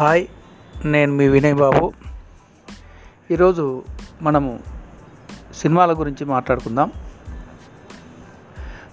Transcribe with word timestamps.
Hi 0.00 0.26
నేను 0.84 1.12
మీ 1.12 1.28
వినయ్ 1.28 1.54
బాబు. 1.54 1.92
ఈరోజు 3.30 3.82
మనము 4.22 4.58
సినిమాల 5.54 5.92
గురించి 5.92 6.24
మాట్లాడుకుందాం. 6.24 6.92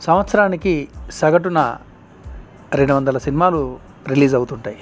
సంవత్సరానికి 0.02 0.88
సగటున 1.12 1.78
రెండు 2.76 2.94
వందల 2.94 3.18
సినిమాలు 3.18 3.80
రిలీజ్ 4.08 4.36
అవుతుంటాయి. 4.36 4.78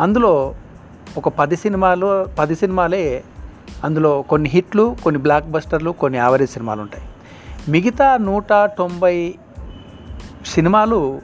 అందులో 0.00 0.54
ఒక 1.16 1.28
పది 1.28 1.56
సినిమాలు 1.56 2.24
పది 2.38 2.56
సినిమాలే 2.56 3.24
అందులో 3.84 4.22
కొన్ని 4.22 4.48
హిట్లు 4.48 4.96
కొన్ని 5.04 5.22
బ్లాక్ 5.22 5.46
బస్టర్లు 5.46 5.90
కొన్ని 5.90 6.18
యావరేజ్ 6.18 6.50
సినిమాలు 6.50 6.80
ఉంటాయి. 6.80 7.04
మిగతా 7.68 8.16
నూట 8.16 8.52
తొంభై 8.52 9.34
సినిమాలు 10.46 11.20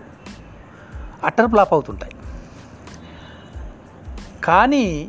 అట్టర్ 1.25 1.51
ఫ్లాప్ 1.51 1.73
అవుతుంటాయి. 1.73 2.10
కానీ 4.45 5.09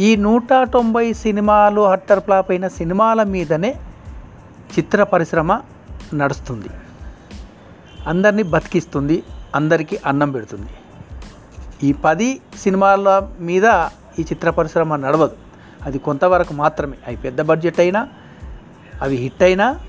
ఈ 0.00 0.16
నూట 0.16 0.48
తొంభై 0.72 1.12
సినిమాలు 1.12 1.80
హట్టర్ 1.80 2.20
ఫ్లాప్ 2.20 2.50
అయిన 2.50 2.68
సినిమాల 2.68 3.22
మీదనే 3.22 3.80
చిత్ర 4.78 5.02
పరిశ్రమ 5.02 5.60
నడుస్తుంది. 6.14 6.68
అందరినీ 8.06 8.42
బతికిస్తుంది 8.42 9.22
అందరికీ 9.54 9.98
అన్నం 10.06 10.30
పెడుతుంది. 10.30 10.68
ఈ 11.82 11.92
పది 11.92 12.40
సినిమాల 12.58 13.28
మీద 13.40 13.64
ఈ 14.18 14.22
చిత్ర 14.22 14.50
పరిశ్రమ 14.50 14.96
నడవదు. 14.96 15.36
అది 15.82 15.98
కొంతవరకు 15.98 16.54
మాత్రమే. 16.54 16.96
అవి 17.06 17.16
పెద్ద 17.16 17.42
బడ్జెట్ 17.42 17.80
అయినా 17.80 18.08
అవి 19.02 19.16
హిట్ 19.16 19.42
అయినా 19.42 19.80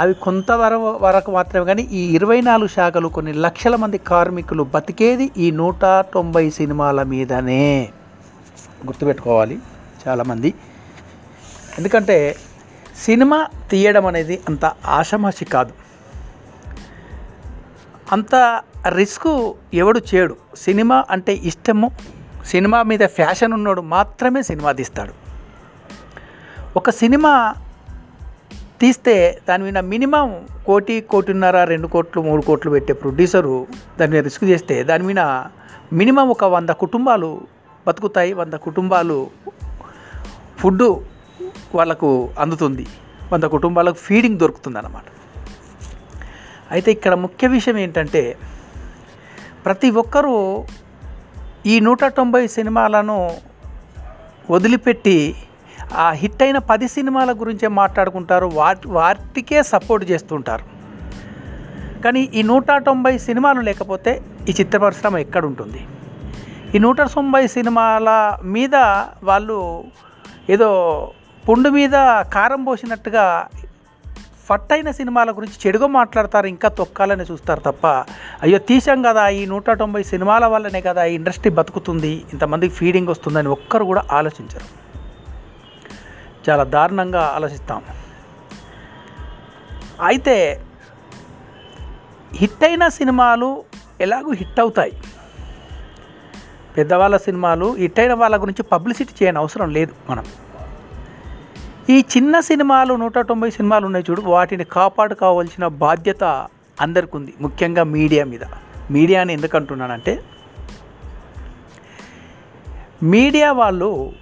అవి 0.00 0.14
కొంతవరకు 0.14 0.98
వరకు 1.00 1.32
మాత్రమే 1.32 1.66
కానీ 1.66 1.82
ఈ 1.82 2.14
ఇరవై 2.14 2.40
నాలుగు 2.40 2.68
శాఖలు 2.68 3.08
కొన్ని 3.08 3.32
లక్షల 3.32 3.76
మంది 3.76 3.98
కార్మికులు 3.98 4.62
బతికేది 4.62 5.30
ఈ 5.36 5.50
నూట 5.50 5.84
తొంభై 5.84 6.50
సినిమాల 6.50 7.02
మీదనే. 7.02 7.88
గుర్తుపెట్టుకోవాలి 8.86 9.58
చాలామంది 10.08 10.54
ఎందుకంటే 11.78 12.36
సినిమా 13.04 13.46
తీయడం 13.70 14.06
అనేది 14.06 14.40
అంత 14.48 14.64
ఆషమాషి 14.86 15.44
కాదు. 15.44 15.72
అంత 18.12 18.62
రిస్క్ 18.88 19.52
ఎవడు 19.74 20.00
చేయడు. 20.14 20.36
సినిమా 20.56 21.04
అంటే 21.10 21.34
ఇష్టము. 21.34 21.90
సినిమా 22.46 22.82
మీద 22.82 23.00
ఫ్యాషన్ 23.06 23.52
ఉన్నోడు 23.52 23.80
మాత్రమే 23.80 24.42
సినిమా 24.42 24.72
తీస్తాడు. 24.72 25.12
ఒక 26.76 26.90
సినిమా 26.90 27.54
తీస్తే 28.80 29.40
దాని 29.48 29.64
మీద 29.64 29.78
మినిమం 29.78 30.48
కోటి 30.66 31.00
కోటిన్నర 31.00 31.64
రెండు 31.64 31.86
కోట్లు 31.86 32.22
మూడు 32.22 32.42
కోట్లు 32.42 32.70
పెట్టే 32.70 32.92
ప్రొడ్యూసరు 32.92 33.66
దాని 34.00 34.12
మీద 34.12 34.24
రిస్క్ 34.24 34.44
చేస్తే 34.44 34.82
దాని 34.82 35.02
మీద 35.02 35.18
మినిమం 35.92 36.28
ఒక 36.28 36.44
వంద 36.44 36.70
కుటుంబాలు 36.70 37.40
బతుకుతాయి. 37.86 38.32
వంద 38.32 38.52
కుటుంబాలు 38.52 39.30
ఫుడ్ 40.58 40.82
వాళ్ళకు 41.74 42.30
అందుతుంది. 42.38 42.86
వంద 43.32 43.42
కుటుంబాలకు 43.42 43.94
ఫీడింగ్ 43.94 44.38
దొరుకుతుంది 44.38 44.78
అన్నమాట 44.78 45.04
అయితే 46.70 46.92
ఇక్కడ 46.92 47.14
ముఖ్య 47.14 47.46
విషయం 47.46 47.78
ఏంటంటే 47.78 48.36
ప్రతి 49.64 49.90
ఒక్కరూ 49.90 50.64
ఈ 51.66 51.80
నూట 51.80 52.04
తొంభై 52.04 52.46
సినిమాలను 52.46 53.30
వదిలిపెట్టి 54.50 55.34
ఆ 55.94 56.10
హిట్ 56.10 56.42
అయిన 56.42 56.58
పది 56.58 56.88
సినిమాల 56.88 57.32
గురించే 57.32 57.68
మాట్లాడుకుంటారు. 57.68 58.50
వాటి 58.54 58.88
వాటికే 58.88 59.62
సపోర్ట్ 59.62 60.10
చేస్తుంటారు. 60.10 60.76
కానీ 62.02 62.20
ఈ 62.20 62.42
నూట 62.42 62.64
తొంభై 62.72 63.18
సినిమాలు 63.18 63.60
లేకపోతే 63.60 64.22
ఈ 64.48 64.54
చిత్ర 64.60 64.78
పరిశ్రమ 64.78 65.18
ఎక్కడుంటుంది? 65.18 65.86
ఈ 66.74 66.78
నూట 66.78 67.00
తొంభై 67.00 67.46
సినిమాల 67.46 68.38
మీద 68.44 68.74
వాళ్ళు 69.22 69.84
ఏదో 70.50 71.10
పుండు 71.48 71.68
మీద 71.68 71.90
కారం 72.20 72.64
పోసినట్టుగా 72.64 73.46
ఫట్టైన 74.46 74.90
సినిమాల 74.90 75.30
గురించి 75.30 75.54
చెడుగా 75.66 75.86
మాట్లాడతారు. 75.86 76.46
ఇంకా 76.46 76.68
తొక్కాలని 76.68 77.22
చూస్తారు 77.22 77.60
తప్ప 77.60 77.86
అయ్యో 78.42 78.58
తీసాం 78.58 79.02
కదా 79.02 79.28
ఈ 79.28 79.46
నూట 79.46 79.70
తొంభై 79.70 80.02
సినిమాల 80.02 80.46
వల్లనే 80.46 80.80
కదా 80.80 81.04
ఈ 81.04 81.14
ఇండస్ట్రీ 81.14 81.50
బతుకుతుంది 81.50 82.24
ఇంతమందికి 82.32 82.74
ఫీడింగ్ 82.74 83.08
వస్తుందని 83.08 83.48
ఒక్కరు 83.48 83.84
కూడా 83.84 84.04
ఆలోచించరు. 84.12 84.85
చాలా 86.48 86.64
దారుణంగా 86.64 87.32
ఆలోచిస్తాం. 87.36 87.82
అయితే 90.02 90.62
హిట్ 92.34 92.64
అయిన 92.64 92.88
సినిమాలు 92.88 93.64
ఎలాగూ 94.00 94.32
హిట్ 94.32 94.60
అవుతాయి. 94.60 94.92
పెద్దవాళ్ళ 96.76 97.16
సినిమాలు 97.16 97.74
హిట్ 97.74 97.98
అయిన 98.00 98.14
వాళ్ళ 98.14 98.40
గురించి 98.40 98.62
పబ్లిసిటీ 98.62 99.14
చేయని 99.22 99.38
అవసరం 99.38 99.70
లేదు 99.70 99.94
మనం. 100.10 100.24
ఈ 101.90 102.04
చిన్న 102.16 102.40
సినిమాలు 102.40 102.94
నూట 102.94 103.18
తొంభై 103.18 103.50
సినిమాలు 103.50 103.86
ఉన్నాయి 103.86 104.04
చూడు 104.10 104.20
వాటిని 104.20 104.64
కాపాడుకోవాల్సిన 104.64 105.66
బాధ్యత 105.66 106.24
అందరికి 106.80 107.16
ఉంది 107.16 107.34
ముఖ్యంగా 107.40 107.84
మీడియా 107.84 108.24
మీద. 108.24 108.44
మీడియాని 108.90 109.32
ఎందుకంటున్నానంటే 109.32 110.22
మీడియా 113.02 113.52
వాళ్ళు 113.52 114.12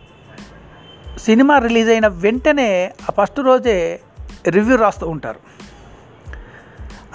సినిమా 1.19 1.59
రిలీజ్ 1.59 1.91
అయిన 1.91 2.07
వెంటనే 2.07 2.87
ఆ 2.87 3.13
ఫస్ట్ 3.23 3.41
రోజే 3.41 4.01
రివ్యూ 4.49 4.77
రాస్తూ 4.77 5.09
ఉంటారు. 5.09 5.39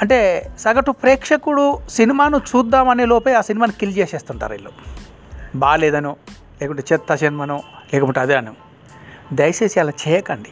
అంటే 0.02 0.52
సగటు 0.60 0.92
ప్రేక్షకుడు 0.92 1.80
సినిమాను 1.90 2.38
చూద్దామనే 2.38 3.06
లోపే 3.06 3.34
ఆ 3.34 3.42
సినిమాని 3.42 3.74
కిల్ 3.74 3.98
చేసేస్తుంటారు 3.98 4.52
వీళ్ళు. 4.52 4.72
బాగాలేదనో 5.56 6.16
లేకుంటే 6.62 6.84
చెత్త 6.94 7.16
సినిమానో 7.16 7.64
లేకుంటే 7.94 8.20
అదే 8.20 8.36
అనో. 8.36 8.54
దయచేసి 9.34 9.80
అలా 9.80 9.92
చేయకండి. 10.08 10.50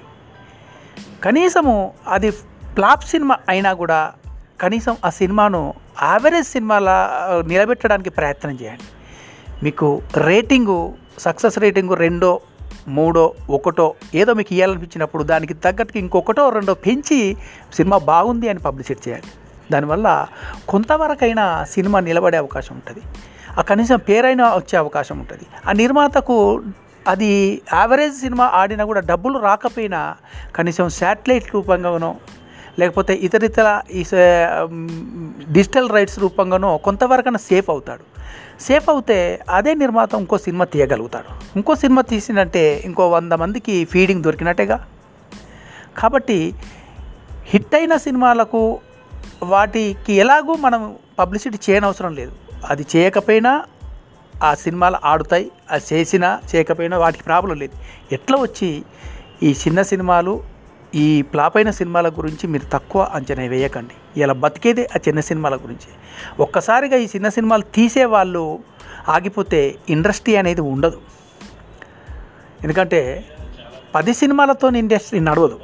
కనీసము 1.23 1.93
అది 2.07 2.31
ఫ్లాప్ 2.31 3.03
సినిమా 3.03 3.37
అయినా 3.49 3.73
కూడా 3.73 4.13
కనీసం 4.61 4.97
ఆ 5.05 5.09
సినిమాను 5.09 5.73
యావరేజ్ 6.03 6.47
సినిమాలా 6.47 7.27
నిలబెట్టడానికి 7.47 8.09
ప్రయత్నం 8.09 8.51
చేయండి. 8.61 8.83
మీకు 9.63 10.01
రేటింగు 10.17 10.93
సక్సెస్ 11.19 11.59
రేటింగు 11.59 11.93
రెండో 11.93 12.41
మూడో 12.87 13.33
ఒకటో 13.49 13.95
ఏదో 14.15 14.33
మీకు 14.33 14.53
ఇవ్వాలనిపించినప్పుడు 14.53 15.23
దానికి 15.23 15.53
తగ్గట్టుగా 15.53 15.99
ఇంకొకటో 15.99 16.49
రెండో 16.49 16.73
పెంచి 16.73 17.37
సినిమా 17.73 17.97
బాగుంది 17.97 18.49
అని 18.49 18.59
పబ్లిసిటీ 18.59 19.09
చేయాలి. 19.09 19.31
దానివల్ల 19.71 20.27
కొంతవరకైనా 20.69 21.63
సినిమా 21.63 21.99
నిలబడే 21.99 22.37
అవకాశం 22.37 22.75
ఉంటుంది. 22.75 23.01
ఆ 23.57 23.61
కనీసం 23.61 23.97
పేరైనా 23.97 24.55
వచ్చే 24.55 24.77
అవకాశం 24.77 25.19
ఉంటుంది. 25.19 25.43
ఆ 25.67 25.71
నిర్మాతకు 25.71 26.63
అది 27.07 27.61
యావరేజ్ 27.73 28.15
సినిమా 28.15 28.45
ఆడినా 28.45 28.85
కూడా 28.85 28.99
డబ్బులు 28.99 29.39
రాకపోయినా 29.39 30.17
కనీసం 30.55 30.89
శాటిలైట్ 30.89 31.53
రూపంగానో 31.53 32.15
లేకపోతే 32.79 33.13
ఇతరితర 33.13 33.67
ఈ 33.91 34.03
డిజిటల్ 35.51 35.89
రైట్స్ 35.89 36.19
రూపంగానో 36.19 36.77
కొంతవరకైనా 36.77 37.37
సేఫ్ 37.37 37.69
అవుతాడు. 37.69 38.03
సేఫ్ 38.61 38.89
అవుతే 38.89 39.17
అదే 39.49 39.73
నిర్మాత 39.73 40.13
ఇంకో 40.15 40.37
సినిమా 40.37 40.65
తీయగలుగుతాడు. 40.65 41.29
ఇంకో 41.55 41.75
సినిమా 41.75 42.01
తీసినంటే 42.01 42.81
ఇంకో 42.85 43.09
వంద 43.09 43.33
మందికి 43.33 43.85
ఫీడింగ్ 43.85 44.23
దొరికినట్టేగా? 44.23 44.87
కాబట్టి 45.97 46.55
హిట్ 47.45 47.75
అయిన 47.75 47.97
సినిమాలకు 47.97 48.79
వాటికి 49.43 50.13
ఎలాగూ 50.13 50.53
మనం 50.53 50.95
పబ్లిసిటీ 51.19 51.59
చేయనవసరం 51.69 52.15
లేదు. 52.15 52.31
అది 52.65 52.85
చేయకపోయినా 52.95 53.65
ఆ 54.43 54.53
సినిమాలు 54.53 54.97
ఆడుతాయి 55.05 55.51
అది 55.71 55.83
చేసినా 55.93 56.39
చేయకపోయినా 56.49 56.97
వాటికి 56.97 57.23
ప్రాబ్లం 57.23 57.55
లేదు. 57.59 57.75
ఎట్లా 58.11 58.37
వచ్చి 58.41 58.83
ఈ 59.43 59.51
చిన్న 59.51 59.81
సినిమాలు 59.81 60.33
ఈ 60.97 61.21
ఫ్లాప్ 61.21 61.57
అయిన 61.57 61.71
సినిమాల 61.71 62.07
గురించి 62.09 62.45
మీరు 62.47 62.65
తక్కువ 62.73 63.01
అంచనా 63.13 63.43
వేయకండి. 63.43 64.21
ఇలా 64.21 64.33
బతికేదే 64.33 64.83
ఆ 64.95 64.99
చిన్న 65.07 65.19
సినిమాల 65.19 65.55
గురించి. 65.55 65.89
ఒక్కసారిగా 66.39 66.97
ఈ 66.97 67.05
చిన్న 67.05 67.29
సినిమాలు 67.29 67.65
తీసే 67.75 68.05
వాళ్ళు 68.05 68.43
ఆగిపోతే 69.07 69.59
ఇండస్ట్రీ 69.89 70.35
అనేది 70.35 70.61
ఉండదు. 70.61 70.99
ఎందుకంటే 72.63 73.01
పది 73.95 74.13
సినిమాలతో 74.13 74.69
ఇండస్ట్రీ 74.69 75.19
నడవదు. 75.19 75.59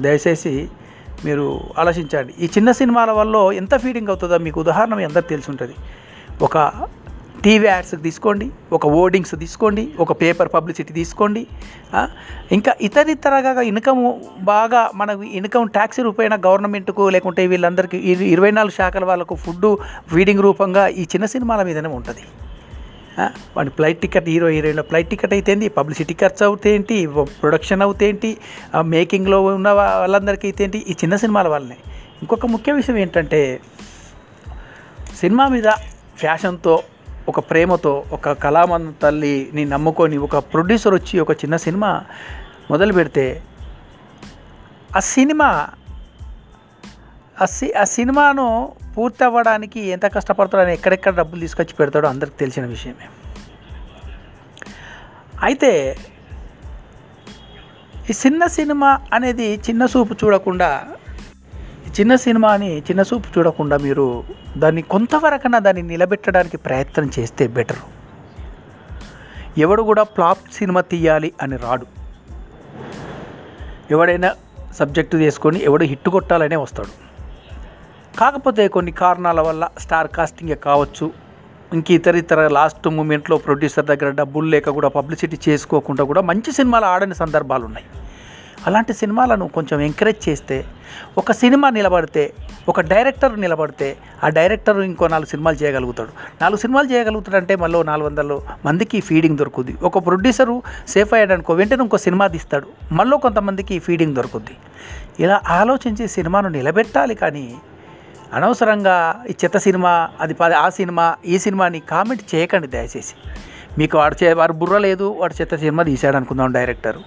దయచేసి 0.00 0.68
మీరు 1.24 1.60
ఆలోచించండి. 1.78 2.34
ఈ 2.40 2.46
చిన్న 2.46 2.70
సినిమాల 2.72 3.10
వల్ల 3.10 3.36
ఎంత 3.36 3.74
ఫీడింగ్ 3.78 4.08
అవుతుందో 4.08 4.38
మీకు 4.38 4.60
ఉదాహరణ 4.60 4.94
మీ 4.94 5.06
తెలిసి 5.20 5.50
ఉంటుంది. 5.50 5.74
ఒక 6.42 6.58
టీవీ 7.44 7.66
యాడ్స్ 7.66 7.94
తీసుకోండి 8.02 8.46
ఒక 8.72 8.86
ఓర్డింగ్స్ 8.86 9.34
తీసుకోండి 9.38 9.84
ఒక 10.00 10.12
పేపర్ 10.22 10.48
పబ్లిసిటీ 10.54 10.92
తీసుకోండి 10.94 11.42
ఇంకా 12.52 12.72
ఇతరితరగా 12.80 13.62
ఇన్కమ్ 13.70 14.02
బాగా 14.50 14.90
మనకు 14.94 15.22
ఇన్కమ్ 15.38 15.68
ట్యాక్స్ 15.68 16.00
రూపేణ 16.00 16.34
గవర్నమెంట్కు 16.46 17.08
లేకుంటే 17.08 17.46
వీళ్ళందరికీ 17.46 17.98
ఇరవై 18.34 18.52
నాలుగు 18.58 18.76
శాఖల 18.78 19.04
వాళ్ళకు 19.04 19.34
ఫుడ్ 19.34 19.66
ఫీడింగ్ 20.12 20.42
రూపంగా 20.46 20.84
ఈ 20.88 21.02
చిన్న 21.02 21.26
సినిమాల 21.34 21.62
మీదనే 21.62 21.92
ఉంటుంది. 21.98 22.24
వాడి 23.56 23.70
flight 23.70 24.00
ticket 24.00 24.28
hero 24.28 24.48
heroine 24.48 24.82
flight 24.90 25.10
ticket 25.10 25.32
అయితే 25.36 25.52
ఏంటి 25.52 25.68
పబ్లిసిటీ 25.78 26.14
ఖర్చు 26.20 26.44
అవుతేంటి 26.46 26.96
ప్రొడక్షన్ 27.40 27.82
అవుతే 27.82 28.08
ఏంటి? 28.08 28.30
మేకింగ్లో 28.94 29.38
ఉన్న 29.44 29.70
వాళ్ళందరికీ 29.80 30.46
అయితేంటి 30.48 30.78
ఈ 30.88 30.96
చిన్న 31.02 31.16
సినిమాల 31.24 31.48
వల్లనే. 31.54 31.76
ఇంకొక 32.22 32.46
ముఖ్య 32.54 32.72
విషయం 32.72 32.98
ఏంటంటే 33.04 33.42
సినిమా 35.20 35.46
మీద 35.48 35.68
ఫ్యాషన్తో 36.22 36.74
ఒక 37.28 37.38
ప్రేమతో 37.38 38.04
ఒక 38.12 38.32
కళామంద 38.32 38.92
తల్లిని 39.02 39.64
నమ్ముకొని 39.64 40.18
ఒక 40.18 40.36
ప్రొడ్యూసర్ 40.36 40.94
వచ్చి 40.94 41.20
ఒక 41.20 41.30
చిన్న 41.30 41.56
సినిమా 41.56 42.04
మొదలు 42.70 42.92
పెడితే 42.92 43.42
ఆ 44.96 45.00
సినిమా 45.00 45.68
ఆ 47.42 47.44
సి 47.44 47.72
ఆ 47.72 47.84
సినిమాను 47.84 48.72
పూర్తి 48.98 49.24
అవ్వడానికి 49.24 49.80
ఎంత 49.80 50.06
కష్టపడతాడో 50.06 50.64
అని 50.64 50.72
ఎక్కడెక్కడ 50.72 51.14
డబ్బులు 51.14 51.40
తీసుకొచ్చి 51.40 51.74
పెడతాడో 51.74 52.08
అందరికి 52.08 52.36
తెలిసిన 52.36 52.66
విషయమే. 52.66 53.08
అయితే 55.42 55.96
ఈ 58.10 58.12
చిన్న 58.26 58.46
సినిమా 58.46 59.00
అనేది 59.12 59.54
చిన్న 59.54 59.82
చూపు 59.82 60.14
చూడకుండా 60.24 60.88
చిన్న 62.00 62.16
సినిమాని 62.16 62.78
చిన్న 62.78 63.00
చూపు 63.00 63.38
చూడకుండా 63.38 63.76
మీరు 63.76 64.24
దాన్ని 64.56 64.82
కొంతవరకన్నా 64.82 65.58
దాన్ని 65.58 65.82
నిలబెట్టడానికి 65.82 66.56
ప్రయత్నం 66.56 67.10
చేస్తే 67.18 67.46
బెటర్. 67.46 67.76
ఎవడు 69.58 69.82
కూడా 69.82 70.02
ఫ్లాప్ 70.02 70.38
సినిమా 70.52 70.80
తీయాలి 70.80 71.32
అని 71.42 71.56
రాడు. 71.56 71.86
ఎవడైనా 73.90 74.34
సబ్జెక్టు 74.72 75.16
తీసుకొని 75.16 75.64
ఎవడు 75.64 75.84
హిట్ 75.84 76.08
కొట్టాలనే 76.08 76.56
వస్తాడు. 76.56 76.88
కాకపోతే 78.18 78.68
కొన్ని 78.68 78.92
కారణాల 78.92 79.40
వల్ల 79.40 79.68
స్టార్ 79.78 80.08
కాస్టింగ్ 80.08 80.56
కావచ్చు. 80.56 81.12
ఇంక 81.72 81.90
ఇతర 81.90 82.16
ఇతర 82.16 82.48
లాస్ట్ 82.48 82.88
మూమెంట్లో 82.88 83.38
ప్రొడ్యూసర్ 83.38 83.86
దగ్గర 83.86 84.10
డబ్బులు 84.10 84.46
లేక 84.46 84.70
కూడా 84.70 84.88
పబ్లిసిటీ 84.88 85.38
చేసుకోకుండా 85.48 86.04
కూడా 86.04 86.20
మంచి 86.20 86.52
సినిమాలు 86.52 86.84
ఆడని 86.84 87.14
సందర్భాలు 87.14 87.64
ఉన్నాయి 87.64 87.86
అలాంటి 88.66 88.92
సినిమాలను 88.92 89.48
కొంచెం 89.48 89.80
ఎంకరేజ్ 89.80 90.28
చేస్తే 90.28 90.64
ఒక 91.18 91.32
సినిమా 91.32 91.70
నిలబడితే 91.70 92.32
ఒక 92.68 92.80
డైరెక్టర్ 92.80 93.40
నిలబడితే 93.40 93.96
ఆ 94.24 94.28
డైరెక్టర్ 94.28 94.80
ఇంకో 94.80 95.08
నాలుగు 95.08 95.26
సినిమాలు 95.26 95.56
చేయగలుగుతాడు. 95.56 96.08
నాలుగు 96.42 96.60
సినిమాలు 96.60 96.88
చేయగలుగుతాడంటే 96.92 97.56
మళ్ళీ 97.56 97.82
నాలుగు 97.82 98.06
వందలు 98.06 98.42
మందికి 98.64 99.00
ఫీడింగ్ 99.00 99.38
దొరుకుద్ది. 99.38 99.74
ఒక 99.82 100.06
ప్రొడ్యూసరు 100.06 100.62
సేఫ్ 100.88 101.14
అయ్యాడు 101.14 101.32
అనుకో 101.32 101.54
వెంటనే 101.54 101.82
ఇంకో 101.82 101.98
సినిమా 101.98 102.26
తీస్తాడు. 102.26 102.66
మళ్ళీ 102.92 103.18
కొంతమందికి 103.18 103.78
ఫీడింగ్ 103.78 104.14
దొరుకుద్ది. 104.14 104.56
ఇలా 105.20 105.40
ఆలోచించి 105.50 106.08
సినిమాను 106.08 106.48
నిలబెట్టాలి 106.48 107.14
కానీ 107.14 107.54
అనవసరంగా 108.34 109.24
ఈ 109.30 109.34
చెత్త 109.44 109.56
సినిమా 109.58 110.08
అది 110.20 110.34
పది 110.34 110.54
ఆ 110.54 110.68
సినిమా 110.68 111.16
ఈ 111.26 111.38
సినిమాని 111.38 111.80
కామెంట్ 111.80 112.34
చేయకండి 112.34 112.66
దయచేసి. 112.66 113.14
మీకు 113.78 113.98
వాడు 113.98 114.24
చే 114.24 114.32
వారు 114.32 114.52
బుర్ర 114.52 114.78
లేదు 114.78 115.16
వాడు 115.18 115.34
చెత్త 115.40 115.56
సినిమా 115.56 115.82
తీసాడు 115.82 116.16
అనుకుందాం 116.16 116.52
డైరెక్టర్ 116.52 116.98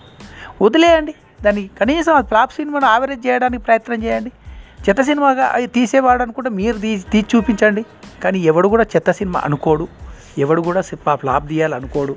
వదిలేయండి. 0.62 1.16
దాన్ని 1.45 1.69
కనీసం 1.81 2.24
ఫ్లాప్ 2.24 2.53
సినిమాను 2.53 2.86
యావరేజ్ 2.86 3.27
చేయడానికి 3.27 3.63
ప్రయత్నం 3.63 4.03
చేయండి. 4.03 4.31
చెత్త 4.89 5.01
సినిమాగా 5.01 5.45
అవి 5.45 5.68
తీసేవాడు 5.68 6.21
అనుకుంటే 6.21 6.50
మీరు 6.50 6.77
తీ 6.77 6.97
తీసి 6.97 7.38
చూపించండి. 7.38 7.86
కానీ 8.24 8.39
ఎవడు 8.39 8.68
కూడా 8.68 8.83
చెత్త 8.83 9.12
సినిమా 9.12 9.42
అనుకోడు. 9.45 9.88
ఎవడు 10.38 10.62
కూడా 10.62 10.81
సి- 10.81 11.15
ఫ్లాప్ 11.15 11.50
తీయాలి 11.50 11.75
అనుకోడు 11.75 12.15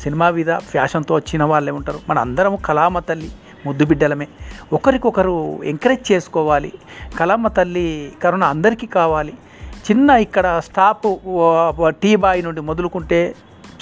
సినిమా 0.00 0.30
మీద 0.30 0.58
ఫ్యాషన్తో 0.58 1.14
వచ్చిన 1.14 1.44
వాళ్ళే 1.44 1.72
ఉంటారు. 1.72 1.98
మన 2.08 2.18
అందరం 2.18 2.56
కళామ 2.56 2.98
తల్లి 2.98 3.30
ముద్దు 3.66 3.84
బిడ్డలమే. 3.84 4.28
ఒకరికొకరు 4.72 5.62
ఎంకరేజ్ 5.64 6.12
చేసుకోవాలి. 6.12 6.72
కళామ 7.18 7.48
తల్లి 7.48 8.12
కరుణ 8.22 8.44
అందరికీ 8.44 8.86
కావాలి. 8.86 9.32
చిన్న 9.90 10.10
ఇక్కడ 10.10 10.58
స్టాప్ 10.58 11.18
టీ 12.02 12.16
బాయ్ 12.16 12.44
నుండి 12.44 12.60
మొదలుకుంటే 12.60 13.34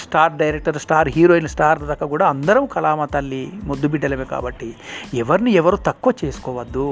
star 0.08 0.34
director 0.40 0.78
star 0.84 1.08
heroine 1.08 1.48
star 1.54 1.78
దాకా 1.90 2.06
కూడా 2.12 2.26
అందరం 2.32 2.66
కళామ 2.66 3.04
తల్లి 3.14 3.40
ముద్దు 3.70 3.86
బిడ్డలమే 3.92 4.26
కాబట్టి 4.34 4.68
ఎవరిని 5.14 5.50
ఎవరు 5.60 5.76
తక్కువ 5.88 6.12
చేసుకోవద్దు. 6.24 6.86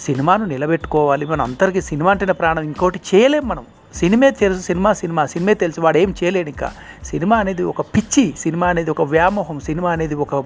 సినిమాను 0.00 0.44
నిలబెట్టుకోవాలి 0.52 1.26
మనం 1.32 1.44
అందరికీ 1.48 1.80
సినిమా 1.90 2.10
అంటేనే 2.10 2.32
ప్రాణం 2.32 2.62
ఇంకోటి 2.70 3.00
చేయలేం 3.10 3.44
మనం. 3.48 3.66
సినిమే 3.94 4.30
తెలుసు 4.30 4.62
సినిమా 4.70 4.92
సినిమా 4.92 5.22
సినిమే 5.34 5.54
తెలుసు 5.62 5.80
వాడు 5.80 5.98
ఏం 5.98 6.10
చేయలేడు 6.24 6.50
ఇంకా. 6.54 6.70
సినిమా 7.04 7.36
అనేది 7.42 7.62
ఒక 7.72 7.80
పిచ్చి 7.94 8.24
సినిమా 8.38 8.66
అనేది 8.72 8.90
ఒక 8.94 9.02
వ్యామోహం 9.14 9.60
సినిమా 9.68 9.90
అనేది 9.90 10.16
ఒక 10.24 10.40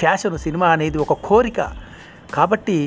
ఫ్యాషన్ 0.00 0.38
సినిమా 0.38 0.68
అనేది 0.76 0.98
ఒక 0.98 1.12
కోరిక. 1.12 1.60
కాబట్టి 2.34 2.78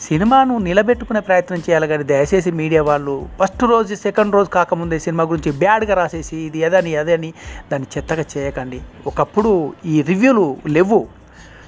సినిమాను 0.00 0.58
నిలబెట్టుకునే 0.58 1.20
ప్రయత్నం 1.20 1.58
చేయాలి 1.58 1.88
కానీ 1.88 2.04
దయచేసి 2.04 2.50
మీడియా 2.50 2.82
వాళ్ళు 2.82 3.28
ఫస్ట్ 3.42 3.64
రోజు 3.64 3.94
సెకండ్ 3.94 4.34
రోజు 4.34 4.48
కాకముందే 4.48 4.98
సినిమా 4.98 5.24
గురించి 5.24 5.58
బ్యాడ్గా 5.58 5.94
రాసేసి 5.94 6.36
ఇది 6.36 6.58
ఎదని 6.58 6.96
అదని 6.96 7.34
దాన్ని 7.72 7.88
చెత్తగా 7.96 8.24
చేయకండి. 8.36 8.80
ఒకప్పుడు 9.06 9.74
ఈ 9.86 10.02
రివ్యూలు 10.02 10.56
లేవు. 10.66 11.06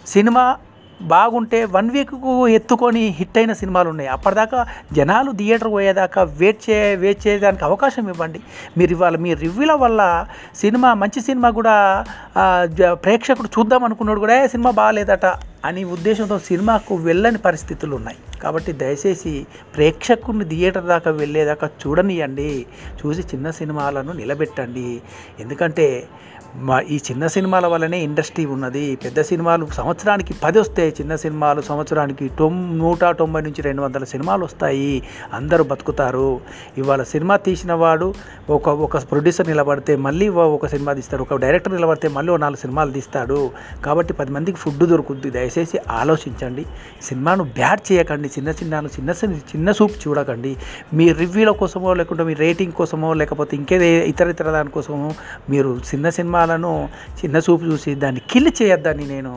సినిమా 0.06 0.56
బాగుంటే 1.01 1.65
వన్ 1.65 1.91
వీక్కు 1.91 2.49
ఎత్తుకొని 2.49 3.07
హిట్ 3.09 3.39
అయిన 3.39 3.53
సినిమాలు 3.53 3.89
ఉన్నాయి 3.89 4.09
అప్పటిదాకా 4.09 4.67
జనాలు 4.93 5.33
థియేటర్ 5.33 5.69
పోయేదాకా 5.69 6.23
వెయిట్ 6.23 6.71
చే 6.71 6.97
వెయిట్ 6.97 7.27
చేయడానికి 7.27 7.65
అవకాశం 7.65 8.09
ఇవ్వండి. 8.09 8.41
మీరు 8.79 8.91
ఇవాళ 8.91 9.17
మీ 9.17 9.35
రివ్యూల 9.35 9.73
వల్ల 9.73 10.27
సినిమా 10.57 10.95
మంచి 10.95 11.21
సినిమా 11.21 11.51
కూడా 11.51 12.05
జ- 12.65 12.95
ప్రేక్షకుడు 12.95 13.49
చూద్దాం 13.59 13.85
అనుకున్నాడు 13.85 14.21
కూడా 14.21 14.45
"ఏ, 14.45 14.49
సినిమా 14.49 14.71
బాగాలేదట 14.71 15.27
అని 15.65 15.85
ఉద్దేశంతో 15.85 16.39
సినిమాకు 16.39 16.95
వెళ్ళని 16.95 17.39
పరిస్థితులు 17.39 17.97
ఉన్నాయి 17.97 18.17
కాబట్టి 18.43 18.73
దయచేసి 18.73 19.47
ప్రేక్షకుడిని 19.77 20.45
థియేటర్ 20.45 20.85
దాకా 20.85 21.11
వెళ్ళేదాకా 21.11 21.67
చూడనియండి. 21.67 22.67
చూసి 23.01 23.23
చిన్న 23.23 23.51
సినిమాలను 23.51 24.13
నిలబెట్టండి. 24.13 25.01
ఎందుకంటే 25.41 26.07
మా 26.55 26.81
ఈ 26.81 26.97
చిన్న 26.97 27.27
సినిమాల 27.27 27.67
వల్లనే 27.67 27.99
ఇండస్ట్రీ 27.99 28.47
ఉన్నది. 28.47 28.97
పెద్ద 28.97 29.21
సినిమాలు 29.21 29.67
సంవత్సరానికి 29.67 30.35
పది 30.45 30.59
వస్తాయి. 30.59 30.91
చిన్న 30.91 31.17
సినిమాలు 31.17 31.63
సంవత్సరానికి 31.63 32.29
తొమ్ 32.29 32.79
నూట 32.79 33.05
తొంభై 33.05 33.41
నుంచి 33.41 33.63
రెండు 33.63 33.83
వందల 33.83 34.05
సినిమాలు 34.05 34.45
వస్తాయి. 34.45 35.03
అందరూ 35.35 35.65
బతుకుతారు. 35.65 36.41
ఇవాళ 36.79 37.03
సినిమా 37.03 37.37
తీసిన 37.37 37.73
వాడు 37.73 38.15
ఒక 38.51 38.69
ఒక 38.69 39.11
ప్రొడ్యూసర్ 39.11 39.49
నిలబడితే 39.49 39.97
మళ్ళీ 39.97 40.29
ఒక 40.29 40.67
సినిమా 40.67 40.93
తీస్తాడు. 40.93 41.23
ఒక 41.23 41.35
డైరెక్టర్ 41.35 41.75
నిలబడితే 41.75 42.09
మళ్ళీ 42.09 42.33
ఓ 42.33 42.37
నాలుగు 42.37 42.61
సినిమాలు 42.61 42.91
తీస్తాడు. 42.91 43.51
కాబట్టి 43.85 44.13
పది 44.13 44.33
మందికి 44.33 44.57
ఫుడ్ 44.57 44.79
దొరుకుద్ది. 44.79 45.31
దయచేసి 45.31 45.79
ఆలోచించండి. 45.91 46.67
సినిమాను 47.03 47.45
బ్యాడ్ 47.45 47.93
చేయకండి. 47.93 48.29
చిన్న 48.29 48.49
చిన్న 48.49 48.75
చిన్న 48.75 49.11
చిన్న 49.11 49.35
చిన్న 49.35 49.73
సూప్ 49.73 50.09
చూడకండి. 50.09 50.57
మీ 50.95 51.13
రివ్యూల 51.13 51.51
కోసమో 51.51 51.95
లేకుంటే 51.95 52.23
మీ 52.23 52.35
రేటింగ్ 52.35 52.73
కోసమో 52.73 53.15
లేకపోతే 53.15 53.57
ఇంకేదే 53.57 54.07
ఇతర 54.07 54.29
ఇతర 54.29 54.51
దానికోసమో 54.51 55.15
మీరు 55.51 55.79
చిన్న 55.95 56.09
సినిమా 56.09 56.46
సినిమాలను 56.47 56.89
చిన్న 57.19 57.37
చూపు 57.37 57.65
చూసి 57.65 57.95
దాన్ని 58.03 58.21
కిల్ 58.31 58.51
చేయొద్దని 58.63 59.05
నేను 59.07 59.33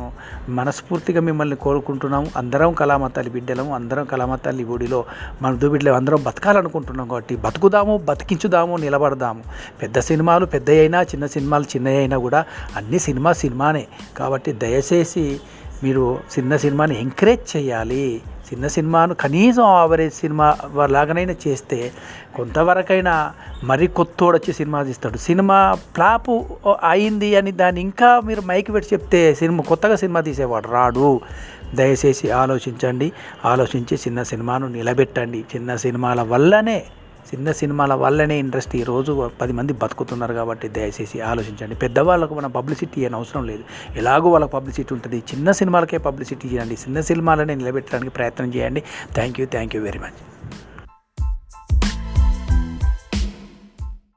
మనస్ఫూర్తిగా 0.49 1.21
మిమ్మల్ని 1.21 1.55
కోరుకుంటున్నాము. 1.55 2.27
అందరం 2.37 2.73
కళామతల్లి 2.73 3.31
బిడ్డలము 3.31 3.71
అందరం 3.75 4.03
కళామతల్లి 4.05 4.63
గుడిలో 4.63 4.99
మన 5.41 5.51
దుబిడ్డలు 5.55 5.91
అందరం 5.91 6.23
బతకాలనుకుంటున్నాం 6.23 7.07
కాబట్టి 7.07 7.35
బతుకుదాము 7.35 7.97
బతికించుదాము 7.97 8.77
నిలబడదాము. 8.77 9.41
పెద్ద 9.81 9.99
సినిమాలు 9.99 10.45
పెద్ద 10.45 10.69
అయినా 10.69 11.01
చిన్న 11.01 11.25
సినిమాలు 11.25 11.63
చిన్న 11.63 11.87
అయినా 11.87 12.17
కూడా 12.17 12.45
అన్ని 12.75 12.99
సినిమా 12.99 13.33
సినిమానే. 13.33 13.87
కాబట్టి 14.17 14.51
దయచేసి 14.53 15.25
మీరు 15.83 16.19
చిన్న 16.37 16.57
సినిమాని 16.57 16.95
ఎంకరేజ్ 17.01 17.57
చేయాలి. 17.57 18.21
చిన్న 18.53 18.67
సినిమాను 18.67 19.13
కనీసం 19.13 19.63
ఆవరేజ్ 19.63 20.13
సినిమా 20.13 20.57
లాగానైనా 20.85 21.35
చేస్తే 21.47 21.91
కొంతవరకైనా 22.35 23.33
మరి 23.63 23.87
కొత్తోడు 23.87 24.37
వచ్చి 24.37 24.53
సినిమా 24.53 24.83
తీస్తాడు. 24.83 25.17
సినిమా 25.17 25.77
ఫ్లాప్ 25.93 26.29
అయింది 26.83 27.35
అని 27.35 27.51
దాన్ని 27.51 27.81
ఇంకా 27.81 28.19
మీరు 28.19 28.41
మైకి 28.41 28.71
పెట్టి 28.71 28.95
చెప్తే 28.95 29.35
సినిమా 29.35 29.63
కొత్తగా 29.63 29.95
సినిమా 29.95 30.21
తీసేవాడు 30.21 30.67
రాడు. 30.67 31.21
దయచేసి 31.75 32.31
ఆలోచించండి. 32.31 33.11
ఆలోచించి 33.45 33.97
చిన్న 33.97 34.23
సినిమాను 34.23 34.67
నిలబెట్టండి. 34.67 35.45
చిన్న 35.55 35.75
సినిమాల 35.75 36.21
వల్లనే 36.21 36.83
చిన్న 37.33 37.51
సినిమాల 37.51 37.93
వల్లనే 37.93 38.39
ఇండస్ట్రీ 38.39 38.83
రోజు 38.83 39.31
పది 39.41 39.53
మంది 39.53 39.73
బతుకుతున్నారు 39.73 40.33
కాబట్టి 40.33 40.67
దయచేసి 40.67 41.21
ఆలోచించండి. 41.21 41.75
పెద్దవాళ్ళకు 41.75 42.35
మన 42.35 42.47
పబ్లిసిటీ 42.47 43.05
అని 43.05 43.15
అవసరం 43.15 43.45
లేదు. 43.45 43.63
ఎలాగో 43.95 44.29
వాళ్ళకి 44.29 44.51
పబ్లిసిటీ 44.51 44.95
ఉంటుంది. 44.95 45.17
చిన్న 45.17 45.51
సినిమాలకే 45.51 45.97
పబ్లిసిటీ 45.97 46.47
చేయండి. 46.47 46.73
చిన్న 46.73 47.01
సినిమాలనే 47.01 47.55
నిలబెట్టడానికి 47.55 48.11
ప్రయత్నం 48.11 48.53
చేయండి. 48.55 48.83
Thank 49.13 49.39
you 49.39 49.45
thank 49.45 49.75
you 49.75 49.81
very 49.81 49.99
much. 49.99 50.28